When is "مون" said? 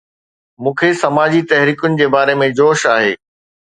0.61-0.73